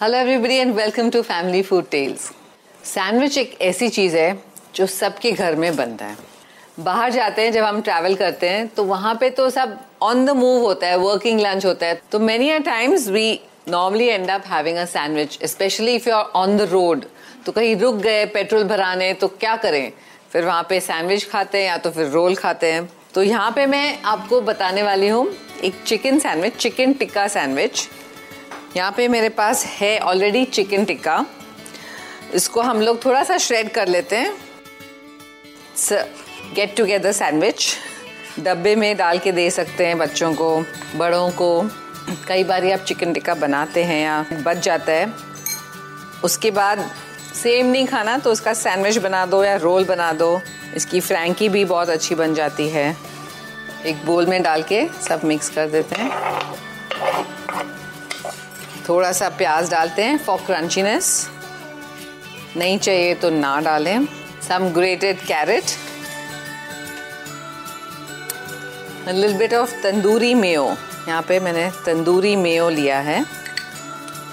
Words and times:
Hello 0.00 0.18
everybody 0.18 0.54
and 0.56 0.72
welcome 0.74 1.08
to 1.10 1.20
family 1.22 1.60
food 1.62 1.88
tales 1.90 2.20
sandwich 2.84 3.36
एक 3.38 3.56
ऐसी 3.62 3.88
चीज़ 3.88 4.16
है 4.16 4.38
जो 4.74 4.86
सबके 4.86 5.32
घर 5.32 5.56
में 5.56 5.76
बनता 5.76 6.04
है। 6.04 6.16
बाहर 6.80 7.10
जाते 7.12 7.42
हैं, 7.42 7.52
जब 7.52 7.64
हम 7.64 7.80
ट्रैवल 7.80 8.14
करते 8.14 8.48
हैं 8.48 8.66
तो 8.68 8.84
वहाँ 8.84 9.14
पे 9.14 9.30
तो 9.30 9.48
सब 9.50 9.76
ऑन 10.02 10.24
द 10.26 10.30
मूव 10.30 10.62
होता 10.62 10.86
है 10.86 10.96
वर्किंग 10.98 11.40
लंच 11.40 11.66
होता 11.66 11.86
है। 11.86 12.00
तो 12.12 12.18
many 12.18 12.50
a 12.50 12.58
times 12.60 13.08
we 13.08 13.40
normally 13.68 14.06
end 14.06 14.30
up 14.30 14.46
having 14.46 14.78
a 14.78 14.84
sandwich 14.86 15.38
specially 15.44 15.94
if 15.94 16.08
you 16.08 16.14
are 16.14 16.32
on 16.36 16.56
the 16.56 16.68
road 16.70 17.04
तो 17.46 17.52
कहीं 17.52 17.76
रुक 17.76 17.96
गए 17.98 18.24
पेट्रोल 18.28 18.64
भराने 18.64 19.12
तो 19.14 19.28
क्या 19.30 19.56
करें? 19.58 19.92
फिर 20.32 20.44
वहाँ 20.44 20.66
पे 20.68 20.80
सैंडविच 20.80 21.30
खाते 21.30 21.58
हैं 21.58 21.66
या 21.66 21.76
तो 21.76 21.90
फिर 21.90 22.08
रोल 22.08 22.34
खाते 22.36 22.72
हैं। 22.72 22.88
तो 23.14 23.22
यहाँ 23.22 23.52
पे 23.52 23.66
मैं 23.66 24.02
आपको 24.02 24.40
बताने 24.40 24.82
वाली 24.82 25.08
हूँ, 25.08 25.28
एक 25.64 25.82
chicken 25.86 26.18
sandwich 26.18 26.56
chicken 26.56 26.92
tikka 26.94 27.28
sandwich 27.28 27.88
यहाँ 28.76 28.92
पे 28.96 29.06
मेरे 29.08 29.28
पास 29.28 29.64
है 29.66 29.98
ऑलरेडी 30.00 30.44
चिकन 30.46 30.84
टिक्का 30.84 31.24
इसको 32.34 32.60
हम 32.62 32.80
लोग 32.80 33.04
थोड़ा 33.04 33.22
सा 33.24 33.36
श्रेड 33.38 33.70
कर 33.72 33.88
लेते 33.88 34.16
हैं। 34.16 34.34
गेट 36.54 36.76
टुगेदर 36.76 37.12
सैंडविच 37.12 37.76
डब्बे 38.40 38.74
में 38.76 38.96
डाल 38.96 39.18
के 39.18 39.32
दे 39.32 39.50
सकते 39.50 39.86
हैं 39.86 39.98
बच्चों 39.98 40.32
को, 40.34 40.64
बड़ों 40.96 41.30
को। 41.32 41.70
कई 42.28 42.44
बार 42.44 42.70
आप 42.72 42.80
चिकन 42.80 43.12
टिक्का 43.12 43.34
बनाते 43.36 43.84
हैं 43.84 44.02
या 44.02 44.24
बच 44.44 44.56
जाता 44.56 44.92
है। 44.92 45.12
उसके 46.24 46.50
बाद 46.50 46.90
सेम 47.34 47.66
नहीं 47.66 47.86
खाना 47.86 48.16
तो 48.18 48.32
उसका 48.32 48.54
सैंडविच 48.54 48.96
बना 48.98 49.24
दो 49.26 49.42
या 49.44 49.56
रोल 49.56 49.84
बना 49.84 50.12
दो। 50.12 50.40
इसकी 50.76 51.00
फ्रैंकी 51.00 51.48
भी 51.48 51.64
बहुत 51.64 51.90
अच्छी 51.90 52.14
बन 52.14 52.34
जाती 52.34 52.68
है। 52.68 52.96
एक 53.86 54.04
बोल 54.06 54.26
में 54.26 54.42
डाल 54.42 54.62
के 54.62 54.86
सब 55.08 55.20
मिक्स 55.24 55.48
कर 55.48 55.68
देते 55.68 56.00
हैं। 56.00 56.10
थोड़ा 58.88 59.12
सा 59.12 59.28
प्याज 59.28 59.70
डालते 59.70 60.02
हैं 60.02 60.18
फॉर 60.18 60.38
क्रंचीनेस 60.46 61.28
नहीं 62.56 62.78
चाहिए 62.78 63.14
तो 63.14 63.30
ना 63.30 63.58
डालें। 63.60 64.06
Some 64.48 64.68
grated 64.74 65.18
carrot 65.18 65.64
lil 69.08 69.34
bit 69.34 69.54
of 69.54 69.74
tandoori 69.82 70.34
mayo 70.34 70.64
यहाँ 71.08 71.22
पे 71.22 71.38
मैंने 71.40 71.70
तंदूरी 71.86 72.34
मेयो 72.36 72.68
लिया 72.70 72.98
है। 73.00 73.20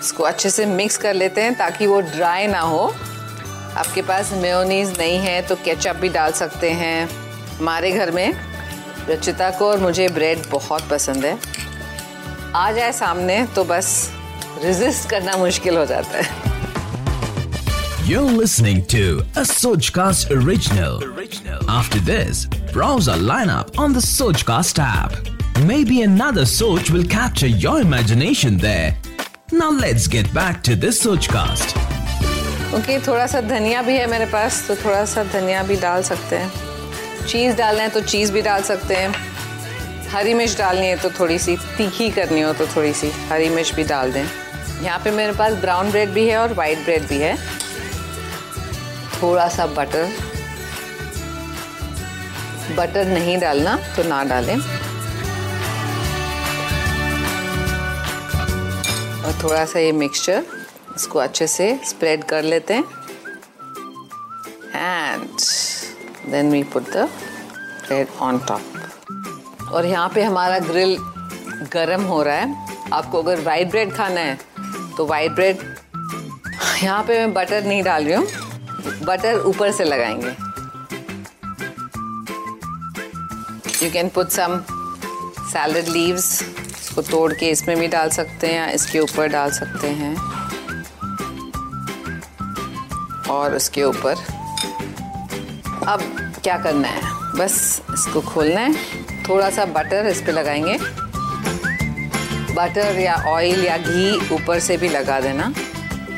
इसको 0.00 0.22
अच्छे 0.24 0.50
से 0.50 0.66
मिक्स 0.66 0.96
कर 0.96 1.14
लेते 1.14 1.42
हैं 1.42 1.54
ताकि 1.54 1.86
वो 1.86 2.00
ड्राई 2.00 2.46
ना 2.46 2.60
हो। 2.60 2.86
आपके 3.76 4.02
पास 4.02 4.32
मेयोनीज 4.32 4.98
नहीं 4.98 5.18
है 5.18 5.40
तो 5.42 5.56
केचप 5.56 5.96
भी 5.96 6.08
डाल 6.08 6.32
सकते 6.32 6.70
हैं। 6.72 7.08
हमारे 7.58 7.90
घर 7.92 8.10
में 8.10 8.34
रचिता 9.08 9.50
को 9.50 9.68
और 9.68 9.78
मुझे 9.78 10.08
ब्रेड 10.08 10.46
बहुत 10.50 10.88
पसंद 10.90 11.24
है। 11.24 11.38
आ 12.54 12.70
जाए 12.72 12.92
सामने 12.92 13.44
तो 13.46 13.64
बस 13.64 14.10
रेजिस्ट 14.62 15.08
करना 15.10 15.36
मुश्किल 15.36 15.76
हो 15.76 15.84
जाता 15.86 16.18
है 16.22 16.52
You're 18.06 18.32
listening 18.38 18.80
to 18.92 19.02
a 19.34 19.44
Sojcast 19.50 20.30
original. 20.30 20.96
original. 21.04 21.62
After 21.74 22.00
this, 22.08 22.42
browse 22.72 23.06
our 23.08 23.22
lineup 23.30 23.78
on 23.84 23.94
the 23.94 24.02
Sojcast 24.06 24.78
app. 24.86 25.14
Maybe 25.70 26.02
another 26.02 26.44
Soj 26.50 26.90
will 26.90 27.06
capture 27.14 27.46
your 27.64 27.80
imagination 27.80 28.58
there. 28.58 28.90
Now 29.52 29.70
let's 29.70 30.06
get 30.16 30.28
back 30.34 30.62
to 30.68 30.76
this 30.76 31.00
Sojcast. 31.06 31.74
Okay 32.74 32.78
okay, 32.82 33.06
थोड़ा 33.06 33.26
सा 33.26 33.40
धनिया 33.48 33.82
भी 33.82 33.96
है 33.96 34.06
मेरे 34.10 34.26
पास 34.36 34.62
तो 34.68 34.76
थोड़ा 34.84 35.04
सा 35.14 35.24
धनिया 35.32 35.62
भी 35.62 35.76
डाल 35.86 36.02
सकते 36.12 36.36
हैं 36.36 37.26
चीज़ 37.26 37.56
डालना 37.56 37.82
है 37.82 37.88
तो 37.96 38.00
चीज़ 38.14 38.32
भी 38.32 38.42
डाल 38.42 38.62
सकते 38.70 38.94
हैं 38.94 39.14
हरी 40.12 40.34
मिर्च 40.34 40.56
डालनी 40.58 40.86
है 40.86 40.96
तो 41.02 41.10
थोड़ी 41.18 41.38
सी 41.44 41.56
तीखी 41.76 42.10
करनी 42.16 42.40
हो 42.40 42.52
तो 42.60 42.66
थोड़ी 42.76 42.92
सी 43.02 43.10
हरी 43.30 43.48
मिर्च 43.58 43.72
भी 43.74 43.84
डाल 43.92 44.12
दें 44.12 44.24
यहाँ 44.84 44.98
पे 45.04 45.10
मेरे 45.10 45.32
पास 45.32 45.52
ब्राउन 45.60 45.90
ब्रेड 45.90 46.10
भी 46.12 46.26
है 46.28 46.36
और 46.38 46.52
वाइट 46.54 46.78
ब्रेड 46.84 47.06
भी 47.08 47.18
है। 47.18 47.36
थोड़ा 49.22 49.46
सा 49.48 49.66
बटर 49.68 50.08
बटर 52.76 53.06
नहीं 53.06 53.38
डालना 53.40 53.76
तो 53.96 54.02
ना 54.08 54.22
डालें। 54.24 54.56
और 59.24 59.32
थोड़ा 59.42 59.64
सा 59.64 59.78
ये 59.78 59.92
मिक्सचर 59.94 60.44
इसको 60.96 61.18
अच्छे 61.18 61.46
से 61.46 61.74
स्प्रेड 61.88 62.24
कर 62.24 62.42
लेते 62.42 62.74
हैं। 62.74 62.84
And 64.74 65.28
then 66.30 66.50
we 66.52 66.62
put 66.72 66.90
the 66.90 67.08
bread 67.86 68.08
on 68.22 68.38
top 68.48 69.70
और 69.72 69.86
यहाँ 69.86 70.08
पे 70.14 70.22
हमारा 70.22 70.58
ग्रिल 70.68 70.96
गरम 71.72 72.02
हो 72.04 72.22
रहा 72.22 72.36
है। 72.36 72.62
आपको 72.92 73.22
अगर 73.22 73.40
वाइट 73.40 73.70
ब्रेड 73.70 73.92
खाना 73.96 74.20
है 74.20 74.38
तो 74.96 75.06
वाइट 75.06 75.32
ब्रेड 75.32 75.58
यहाँ 76.82 77.02
पे 77.04 77.18
मैं 77.18 77.32
बटर 77.34 77.64
नहीं 77.64 77.82
डाल 77.82 78.04
रही 78.04 78.14
हूँ। 78.14 78.26
बटर 79.04 79.40
ऊपर 79.40 79.70
से 79.72 79.84
लगाएँगे। 79.84 80.34
You 83.84 83.90
can 83.92 84.08
put 84.08 84.28
some 84.28 84.60
salad 85.50 85.88
leaves 85.88 86.42
इसको 86.42 87.02
तोड़ 87.02 87.32
के 87.32 87.50
इसमें 87.50 87.76
भी 87.76 87.86
डाल 87.88 88.10
सकते 88.10 88.46
हैं 88.46 88.54
या 88.54 88.66
इसके 88.70 89.00
ऊपर 89.00 89.28
डाल 89.28 89.50
सकते 89.50 89.88
हैं। 89.88 90.16
और 93.30 93.54
उसके 93.54 93.84
ऊपर। 93.84 94.16
अब 95.88 96.02
क्या 96.44 96.58
करना 96.58 96.88
है? 96.88 97.00
बस 97.36 97.82
इसको 97.94 98.20
खोलना 98.20 98.60
है। 98.60 98.74
थोड़ा 99.28 99.50
सा 99.50 99.64
बटर 99.64 100.06
इस 100.06 100.20
पर 100.20 100.32
लगाएँगे। 100.32 100.78
बटर 102.54 102.98
या 103.00 103.14
ऑयल 103.28 103.64
या 103.64 103.76
घी 103.78 104.34
ऊपर 104.34 104.58
से 104.60 104.76
भी 104.76 104.88
लगा 104.88 105.20
देना, 105.20 105.52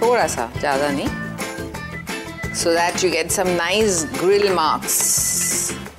थोड़ा 0.00 0.26
सा, 0.26 0.50
ज़्यादा 0.58 0.88
नहीं। 0.90 2.54
So 2.54 2.72
that 2.72 3.04
you 3.04 3.10
get 3.10 3.30
some 3.30 3.48
nice 3.50 4.04
grill 4.14 4.52
marks 4.54 4.96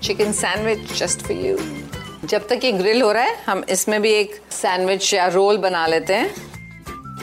chicken 0.03 0.31
sandwich 0.33 0.93
just 0.99 1.21
for 1.21 1.37
you 1.37 1.57
जब 2.25 2.47
तक 2.47 2.59
ये 2.63 2.71
ग्रिल 2.71 3.01
हो 3.01 3.11
रहा 3.11 3.23
है, 3.23 3.35
हम 3.45 3.63
इसमें 3.69 4.01
भी 4.01 4.11
एक 4.11 4.39
सैंडविच 4.51 5.13
या 5.13 5.27
रोल 5.27 5.57
बना 5.57 5.85
लेते 5.87 6.13
हैं। 6.13 6.33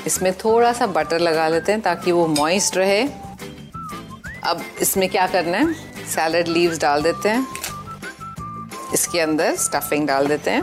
इसमें 0.06 0.32
थोड़ा 0.34 0.72
सा 0.72 0.86
बटर 0.88 1.18
लगा 1.20 1.48
लेते 1.48 1.72
हैं 1.72 1.80
ताकि 1.80 2.12
वो 2.12 2.26
मॉइस्ट 2.28 2.76
रहे। 2.76 3.02
अब 4.44 4.62
इसमें 4.82 5.08
क्या 5.08 5.26
करना 5.26 5.58
है? 5.58 5.72
सैलड 6.08 6.48
लीव्स 6.48 6.78
डाल 6.80 7.02
देते 7.02 7.28
हैं। 7.28 7.46
इसके 8.94 9.20
अंदर 9.20 9.56
स्टफिंग 9.56 10.06
डाल 10.08 10.26
देते 10.26 10.50
हैं। 10.50 10.62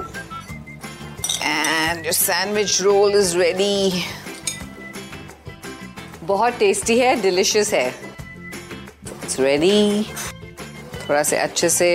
And 1.87 2.05
your 2.05 2.13
sandwich 2.13 2.81
roll 2.81 3.15
is 3.15 3.37
ready 3.37 4.03
बहुत 6.23 6.53
टेस्टी 6.59 6.97
है 6.99 7.15
डिलिशियस 7.21 7.73
है. 7.73 7.87
इट्स 9.23 9.39
रेडी 9.39 10.03
थोड़ा 11.09 11.23
से 11.23 11.37
अच्छे 11.37 11.69
से 11.69 11.89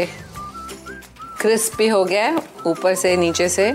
क्रिस्पी 1.40 1.88
हो 1.88 2.04
गया 2.04 2.24
है, 2.24 2.42
ऊपर 2.66 2.94
से, 2.94 3.16
नीचे 3.16 3.48
से. 3.48 3.72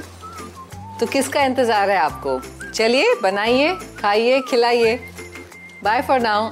तो 0.99 1.05
किसका 1.05 1.43
इंतज़ार 1.43 1.89
है 1.89 1.97
आपको? 1.97 2.39
चलिए, 2.71 3.15
बनाइए, 3.21 3.73
खाइए, 3.99 4.41
खिलाइए. 4.41 4.95
Bye 5.83 6.01
for 6.01 6.19
now 6.19 6.51